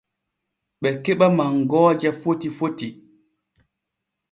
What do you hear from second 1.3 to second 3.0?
mangooje foti foti.